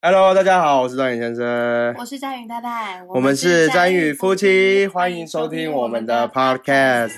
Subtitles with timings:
[0.00, 7.16] Hello，大家好，我是张宇先生，我是张宇太太，我们是张宇夫妻，欢迎收听我们的 Podcast。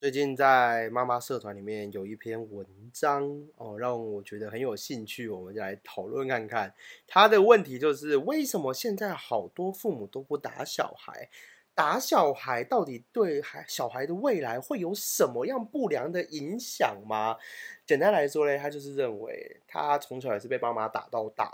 [0.00, 6.72] 最近在妈妈社团里面有一篇文章哦，让我觉得很有兴趣，我们就来讨论看看。
[7.06, 11.28] 他的问题就是为什么现在好多父母都不打小孩？
[11.74, 17.36] 打小孩到底对孩小孩的未来会有什么样不良的影响吗？
[17.84, 21.52] 简单来说嘞，他就是认为他从小也是被妈妈打到大，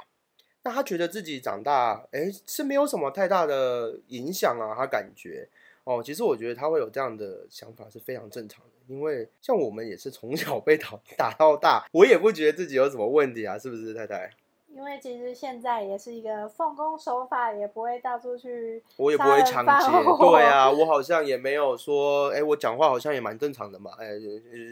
[0.62, 4.74] 那他觉得自己长大，哎，是没有什么太大的影响啊。
[4.76, 5.48] 他感觉
[5.84, 14.30] 哦，其实我觉得他会有这样的想法是非常正常的，因为像我们也是从小被打打到大，我也不觉得自己有什么问题啊，是不是太太？
[14.72, 19.86] 因为其实现在也是一个奉公守法，也不会到处去，我也不会抢劫，
[20.18, 24.06] 对啊， 我好像也没有说，哎，我讲话好像也蛮正常的嘛，哎，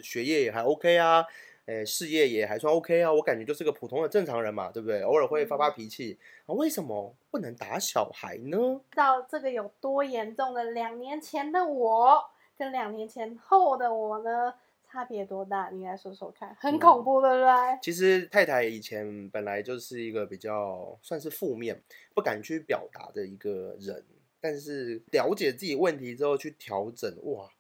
[0.03, 1.25] 学业也还 OK 啊，
[1.67, 5.03] 哎，事业也还算 OK 啊，我感觉就是个普通的正常人嘛，对不对？
[5.03, 8.81] 偶尔会发发脾气，啊，为什么不能打小孩呢？
[8.91, 10.63] 知道这个有多严重的？
[10.71, 12.25] 两年前的我
[12.57, 14.55] 跟两年前后的我呢？
[14.91, 15.69] 差别多大？
[15.71, 17.79] 你来说说看，很恐怖，对不对？
[17.83, 21.83] 其实太太以前本来就是一个比较算是负面、
[22.15, 24.03] 不敢去表达的一个人，
[24.41, 27.51] 但是了解自己问题之后去调整，哇！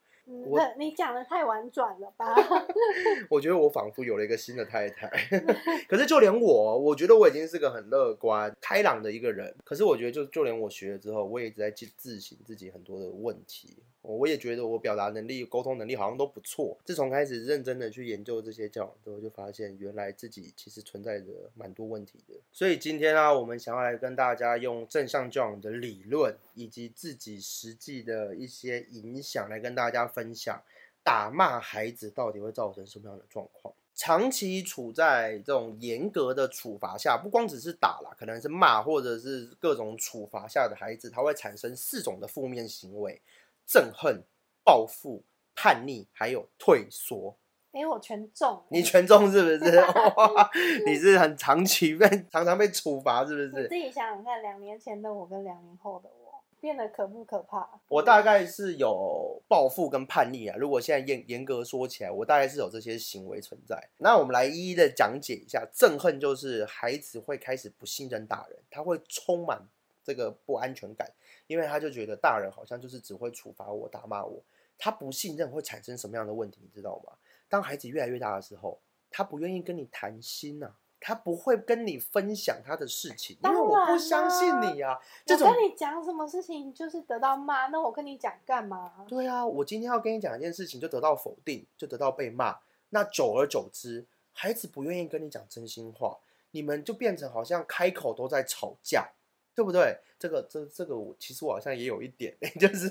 [0.46, 2.26] 我你讲的太婉转了吧？
[3.30, 5.08] 我觉得我仿佛有了一个新的太太。
[5.88, 9.56] 可是就连我，我觉得我已经是个很乐观、开朗的一个人。
[9.64, 13.82] 可是我觉得，就就连我学了之后，我也一直在去自省自己很多的问题。
[14.16, 16.76] 我也觉得我表达能力、沟通能力好像都不错。
[16.84, 22.34] 自从开始认真的去研究这些教养之后，就发现原来自己其实存在着蛮多问题的。
[22.52, 30.62] 所以今天呢，我们想要来跟大家用正向教养的理论，以及自己实际的一些影响，来跟大家分享
[31.04, 33.74] 打骂孩子到底会造成什么样的状况。
[33.94, 43.20] 长期处在这种严格的处罚下，不光只是打了，可能是骂或者是各种处罚下的孩子，他会产生四种的负面行为。
[43.68, 44.24] 憎恨、
[44.64, 45.22] 报复、
[45.54, 47.36] 叛逆，还有退缩。
[47.72, 49.76] 哎，我全中，你全中是不是？
[50.16, 50.50] 哇，
[50.86, 53.68] 你是很长期被常常被处罚，是不是？
[53.68, 57.68] 自己想想看，两年前的我跟两年后的我，变得可不可怕？
[57.88, 60.56] 我大概是有报复跟叛逆啊。
[60.58, 63.90] 如果现在严严格说起来，我大概是有这些行为存在。
[63.98, 65.68] 那我们来一一的讲解一下。
[65.72, 69.68] 憎恨就是孩子会开始不信任大人，他会充满
[70.02, 71.06] 这个不安全感。
[71.48, 74.40] 因为他就觉得大人好像就是只会处罚我、打骂我，
[74.78, 77.12] 他不信任会产生什么样的问题，你知道吗？
[77.48, 78.78] 当孩子越来越大的时候，
[79.10, 80.70] 他不愿意跟你谈心呐，
[81.00, 85.00] 他不会跟你分享他的事情，因为我不相信你啊。
[85.26, 89.06] 我跟你讲什么事情就是得到骂，那我跟你讲干嘛？
[89.08, 92.58] 对啊，我今天要跟你讲一件事情，就得到否定，就得到被骂。
[92.90, 96.18] 那久而久之，孩子不愿意跟你讲真心话，
[96.50, 99.10] 你们就变成好像开口都在吵架。
[99.58, 99.98] 对不对？
[100.20, 102.88] 这个这这个我其实我好像也有一点， 就是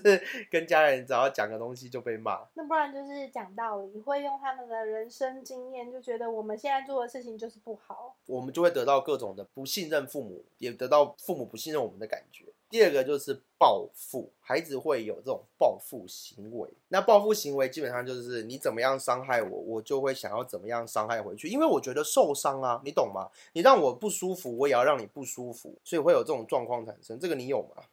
[0.52, 2.46] 跟家人只要讲个东西就被骂。
[2.56, 12.44] 那不然就是讲道理，会用他们的人生经验，就觉得我们现在做的事情就是不好，我们就会得到各种的不信任父母，也得到父母不信任我们的感觉。
[12.70, 16.70] 第二个就是报复，孩子会有这种报复行为。
[16.90, 21.48] 那报复行为基本上就是你怎么样伤害我，我就会想要怎么样伤害回去。
[21.48, 23.30] 因为我觉得受伤啊，你懂吗？
[23.54, 27.18] 你让我不舒服，我也要让你不舒服，所以会有这种状况产生。
[27.18, 27.84] 这个你有吗？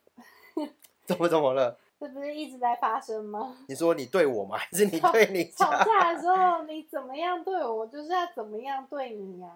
[1.06, 1.78] 怎么怎么了？
[2.00, 3.56] 这不是一直在发生吗？
[3.68, 4.58] 你说你对我吗？
[4.58, 9.48] 还是你对你吵架的时候你怎么样对我，我就是要怎么样对你呀？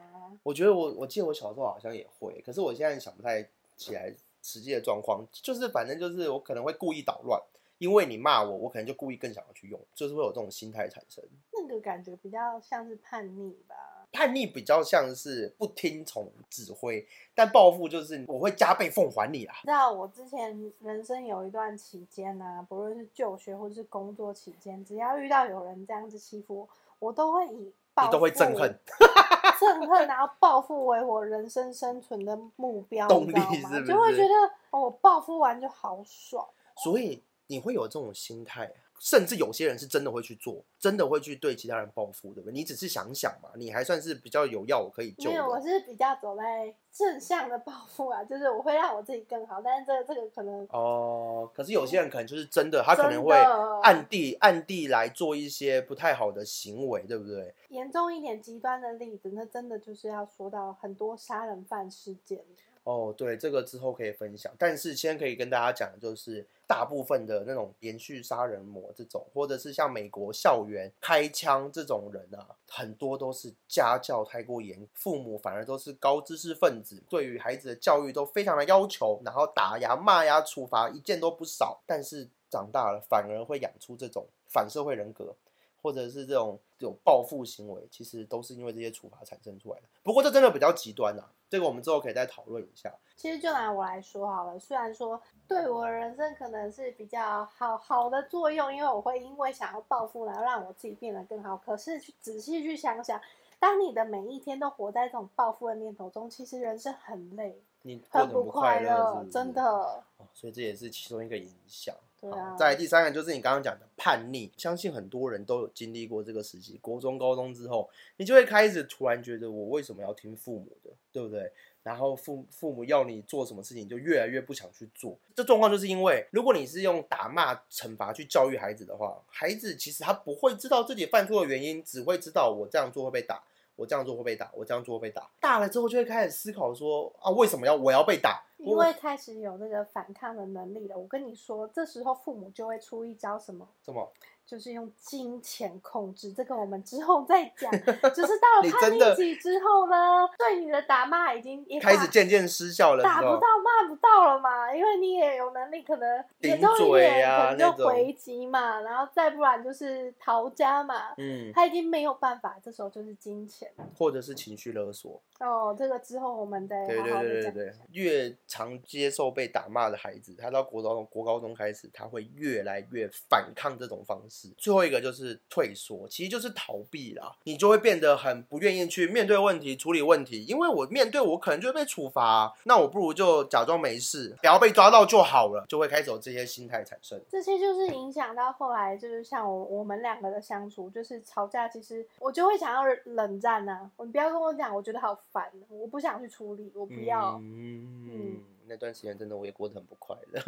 [0.44, 3.46] 我觉得我我记得我小时候好像也会，可是我现在想不太
[3.76, 4.14] 起来。
[4.42, 7.40] 实际的状况就是，反正就是我可能会故意捣乱，
[7.78, 11.24] 因为你骂我，我可能就故意更想要去用，就是会有这种心态产生。
[11.52, 13.74] 那个感觉比较像是叛逆吧？
[14.10, 19.54] 叛逆比较像是不听从指挥，但报复就是我会加倍奉还你啦。
[19.62, 26.60] 知道我之前人生有一段期间呢，不论是就学或是工作期间，只要遇到有人这样子欺负
[26.98, 28.74] 我，我都会以你都会憎恨。
[29.58, 34.34] 憎恨，然后报复为我人生生存的目标，动力是就会觉得
[34.70, 36.46] 哦，我报复完就好爽。
[36.82, 38.72] 所以你会有这种心态。
[39.00, 42.52] 甚至有些人是真的会去做，真的会去对其他人报复，对不对？
[42.52, 45.30] 你只是想想嘛，你还算是比较有药可以救。
[45.30, 49.60] 没有，我是比较走在正向的报复啊，就是我会让我自己更好。
[49.62, 53.34] 但是这这个可能哦，可是有些人可能就是真的，他可能会
[53.82, 57.54] 暗地暗地来做一些不太好的行为，对不对？
[57.68, 62.40] 严重一点、极端的例子，那真的就是要说到很多杀人犯事件。
[62.84, 64.50] 哦，对，这个之后可以分享。
[64.58, 85.34] 但是先可以跟大家讲，就是大部分的那种连续杀人魔这种，或者是像美国校园开枪这种人啊，很多都是家教太过严，父母反而都是高知识分子，对于孩子的教育都非常的要求，然后打呀、骂呀、处罚一件都不少，但是长大了反而会养出这种反社会人格。
[85.80, 89.86] 或者是这种这种报复行为，其实都是因为这些处罚产生出来的。
[90.02, 92.92] 不过这真的比较极端呐、这个我们之后可以再讨论一下。
[93.16, 101.56] 其实就拿我来说好了，虽然说对我人生可能是比较好好的作用，因为我会因为想要报复，然后让我自己变得更好。
[101.56, 103.20] 可是去仔细去想想，
[103.58, 109.62] 当你的每一天都活在这种报复的念头中，其实人生很累，你很不快乐，真的。
[109.64, 110.04] 哦
[110.34, 111.94] 所以这也是其中一个影响。
[112.20, 116.76] 对啊好再来第三个就是你刚刚讲的叛逆，相信很多人都有经历过这个时期。
[116.82, 121.52] 国中、高中之后，你就会开始突然觉得我为什么要听父母的，对不对？
[121.84, 125.16] 然后父父母要你做什么事情，你就越来越不想去做。
[125.34, 133.42] 这状况就是因为，如果你是用打骂、惩罚去教育孩子的话，孩子其实他不会知道自己犯错的原因，只会知道我这样做会被打，
[133.76, 135.30] 我这样做会被打，我这样做会被打。
[135.40, 138.44] 大了之后就会开始思考说啊，为什么要我要被打？
[138.58, 143.66] 因为开始有那个反抗的能力了，我跟你说，这时候父母就会出一招什么？
[143.84, 144.12] 什么？
[144.48, 147.70] 就是用金钱控制，这个我们之后再讲。
[147.70, 161.12] 就是到了叛逆期之后呢，对你的打骂已经也开始渐渐失效了，打不到骂不到了嘛，因为你也有能力，可能顶一嘴点，啊可能就回击嘛，然后再不然就是逃家嘛。
[161.18, 165.20] 嗯，他已经没有办法，这时候就是金钱或者是情绪勒索。
[165.40, 165.76] 哦。
[165.78, 167.52] 这个之后我们再对对好好的讲。
[167.52, 174.48] 对对对，越常接受被打骂的孩子，他到国高中国高中开始，他会越来越反抗这种方式。
[174.56, 177.36] 最后一个就是退缩，其实就是逃避啦。
[177.44, 187.20] 你就会变得很不愿意去面对问题、处理问题，因为我面对我可能就会被处罚啊、那我不如就假装没事，不要被抓到就好了，就会开始有这些心态产生。
[187.28, 197.38] 这些就是影响到后来，就是像我我们两个的相处，就是吵架，其实我就会想要冷战呐、你不要跟我讲，我觉得好烦，我不想去处理，我不要。
[197.40, 200.42] 嗯，那段时间真的我也过得很不快乐。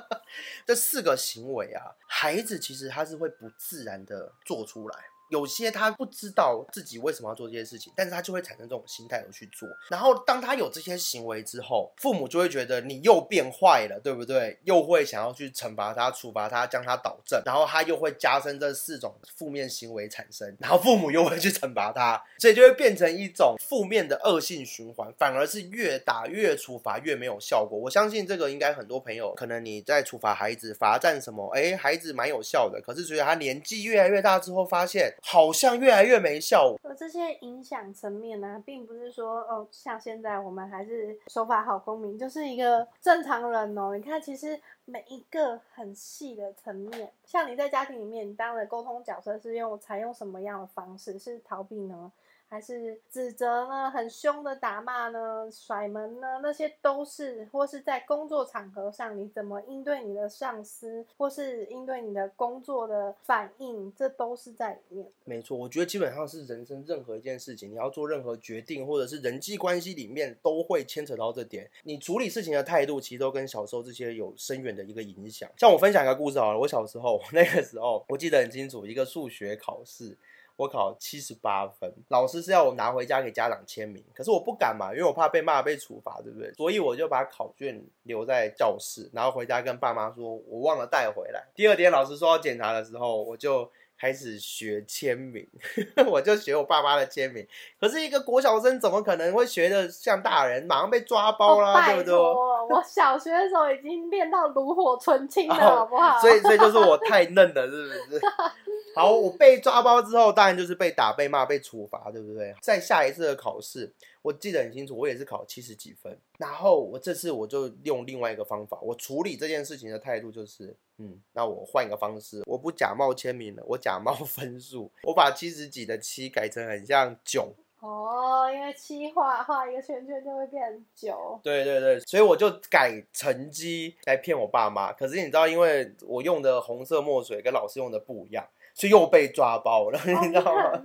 [0.66, 5.04] 这四个行为啊，孩子其实他是会不自然的做出来。
[5.34, 9.68] 有些他不知道自己为什么要做这些事情，但是他就会产生这种心态而去做。
[9.90, 14.56] 然后当他有这些行为之后，父母就会觉得你又变坏了，对不对？
[14.62, 27.76] 又会想要去惩罚他、处罚他、将他导正，然后他又会加深这四种负面行为产生，然后父母又会去惩罚他，所以就会变成一种负面的恶性循环，反而是越打越处罚越没有效果。
[27.76, 36.76] 我相信这个应该很多朋友，可能你在处罚孩子、罚站什么，哎，孩子蛮有效的，可是随着他年纪越来越大之后，发现好像越来越没效。
[36.82, 43.96] 而这些影响层面呢、并不是说哦，像现在我们还是守法好公民，就是一个正常人哦。
[43.96, 51.18] 你看，其实每一个很细的层面，像你在家庭里面，你当的沟通角色是用采用什么样的方式？
[51.18, 52.12] 是逃避呢？
[52.54, 53.90] 还是指责呢？
[53.90, 55.50] 很凶的打骂呢？
[55.50, 56.38] 甩门呢？
[56.40, 65.10] 那些都是，或是在工作场合上，你怎么应对你的上司，或是应对你的工作的反应，这都是在里面。
[65.24, 71.68] 没错，我觉得基本上是人生任何一件事情，你要做任何决定，或者是人际关系里面，都会牵扯到这点。
[71.82, 75.50] 你处理事情的态度，其实都跟小时候这些有深远的一个影响。
[75.56, 80.16] 像我分享一个故事好了，我小时候那个时候，我记得很清楚，一个数学考试。
[80.56, 86.52] 我考七十八分，老师是要我拿回家给家长签名，可是我不敢嘛，因为我怕被骂、被处罚，对不对？
[86.54, 91.44] 所以我就把考卷留在教室，然后回家跟爸妈说，我忘了带回来。
[91.54, 93.68] 第二天老师说要检查的时候，我就
[93.98, 95.44] 开始学签名，
[96.06, 97.44] 我就学我爸妈的签名。
[97.80, 102.14] 可是一个国小生怎么可能会学的像大人，马上被抓包啦，哦、对不对？
[102.14, 106.18] 我小学的时候已经练到炉火纯青了，哦好不好？
[106.20, 107.70] 所以，所以就是我太嫩了，是
[108.08, 108.20] 不是？
[108.94, 112.54] 好，我被抓包之后，当然就是被打、被骂、被处罚，对不对？
[112.62, 116.16] 在下一次的考试，我记得很清楚，我也是考七十几分。
[116.38, 127.52] 然后我这次我就用另外一个方法，我处理这件事情的态度就是，嗯，那我换一个方式，我不假冒签名了，我假冒分数，我把七十几的七改成很像九。
[127.80, 131.38] 哦，因为七画画一个圈圈就会变九。
[131.42, 134.90] 对对对，所以我就改成绩来骗我爸妈。
[134.90, 140.82] 可是你知道，因为我用的红色墨水跟老师用的不一样，所以又被抓包了，你知道吗？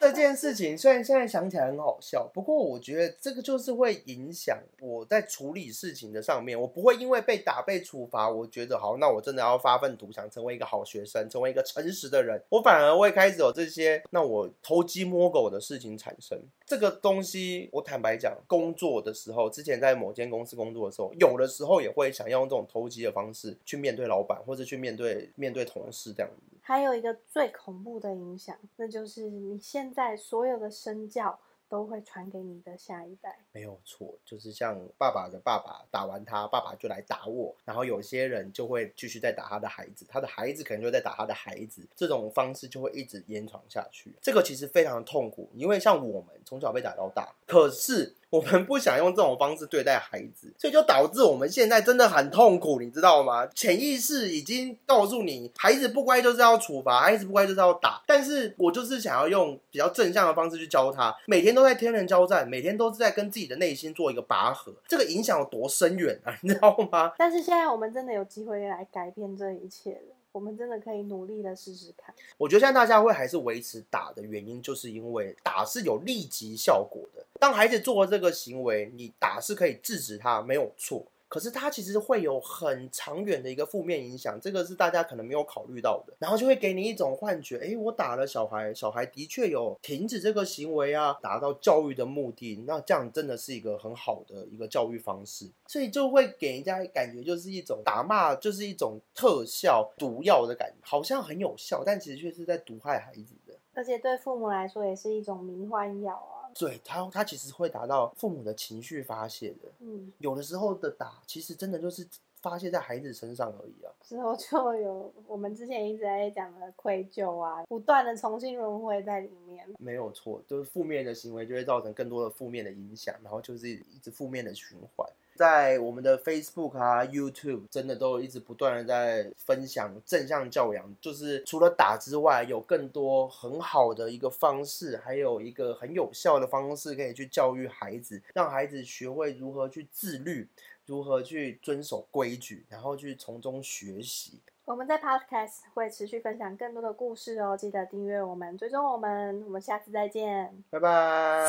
[0.00, 6.60] 这件事情虽然现在想起来很好笑，不过我觉得这个就是会影响我在处理事情的上面。
[6.60, 12.42] 我不会因为被打被处罚，我觉得好，那我真的要发愤图强，成为一个好学生，成为一个诚实的人。
[12.48, 16.40] 我反而会开始有这些那我偷鸡摸狗的事情产生。
[16.66, 26.57] 这个东西，我坦白讲，工作的时候，之前在某间公司工作的时候，有的时候也会想要用这种偷鸡的方式去面对老板，或者去面对面对同事这样子。
[26.68, 33.38] 还有一个最恐怖的影响，那就是你现在所有的身教都会传给你的下一代。
[33.52, 44.12] 没有错，就是像爸爸的爸爸打完他，爸爸就来打我，然后有些人就会继续再打他的孩子，他的孩子可能就在打他的孩子，这种方式就会一直延长下去。
[44.20, 48.14] 这个其实非常的痛苦，因为像我们从小被打到大，可是。
[48.30, 53.46] 我们不想用这种方式对待孩子，所以就导致我们现在真的很痛苦，你知道吗？
[53.54, 58.02] 潜意识已经告诉你，孩子不乖就是要处罚，孩子不乖就是要打。
[58.06, 67.12] 但是我就是想要用比较正向的方式去教他，每天都在天人交战，每天都是在跟自己的内心做一个拔河，这个影响有多深远啊， 你知道吗？
[67.16, 70.17] 但是现在我们真的有机会来改变这一切了。
[70.38, 72.14] 我们真的可以努力的试试看。
[72.36, 77.26] 我觉得现在大家会还是维持打的原因，就是因为打是有立即效果的。
[77.40, 81.04] 当孩子做了这个行为，你打是可以制止他，没有错。
[81.28, 86.14] 可是它其实会有很长远的一个负面影响，这个是大家可能没有考虑到的。
[86.18, 95.50] 然后就会给你一种幻觉，哎，我打了小孩，小孩的确有停止这个行为啊，达到教育的目的，那这样真的是一个很好的一个教育方式。
[95.66, 103.54] 所以就会给人家感觉就是一种打骂，就是一种特效毒药的感觉，好像很有效，但其实却是在毒害孩子的。
[103.74, 106.37] 而且对父母来说也是一种迷幻药啊。
[106.54, 109.68] 对他，他其实会达到父母的情绪发泄的。
[109.80, 112.06] 嗯，有的时候的打，其实真的就是
[112.40, 113.92] 发泄在孩子身上而已啊。
[114.02, 119.66] 之后就有我们之前一直在讲的愧疚啊，不断的重新轮回在里面。
[119.78, 125.08] 没有错，就是负面的行为就会造成更多的负面的影响，然后就是一直负面的循环。
[125.38, 140.48] 在我们的 Facebook 啊、YouTube，真的都一直不断的在分享正向教养，就是除了打之外，有更多很好的一个方式，还有一个很有效的方式可以去教育孩子，让孩子学会如何去自律，
[140.84, 144.40] 如何去遵守规矩，然后去从中学习。
[144.64, 151.48] 我们在 Podcast 会持续分享更多的故事哦，记得订阅我们，追踪我们，我们下次再见，拜拜。